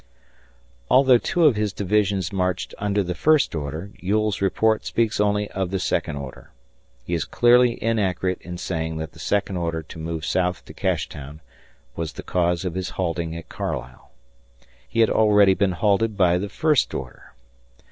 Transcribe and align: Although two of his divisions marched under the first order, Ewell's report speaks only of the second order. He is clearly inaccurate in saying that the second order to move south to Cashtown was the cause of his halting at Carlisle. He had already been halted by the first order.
Although 0.89 1.19
two 1.19 1.45
of 1.45 1.55
his 1.55 1.73
divisions 1.73 2.33
marched 2.33 2.73
under 2.79 3.03
the 3.03 3.13
first 3.13 3.53
order, 3.53 3.91
Ewell's 4.01 4.41
report 4.41 4.83
speaks 4.83 5.19
only 5.19 5.47
of 5.51 5.69
the 5.69 5.77
second 5.77 6.15
order. 6.15 6.49
He 7.05 7.13
is 7.13 7.23
clearly 7.23 7.73
inaccurate 7.83 8.41
in 8.41 8.57
saying 8.57 8.97
that 8.97 9.11
the 9.11 9.19
second 9.19 9.57
order 9.57 9.83
to 9.83 9.99
move 9.99 10.25
south 10.25 10.65
to 10.65 10.73
Cashtown 10.73 11.39
was 11.95 12.13
the 12.13 12.23
cause 12.23 12.65
of 12.65 12.73
his 12.73 12.89
halting 12.97 13.35
at 13.35 13.47
Carlisle. 13.47 14.09
He 14.89 15.01
had 15.01 15.09
already 15.11 15.53
been 15.53 15.73
halted 15.73 16.17
by 16.17 16.39
the 16.39 16.49
first 16.49 16.95
order. 16.95 17.33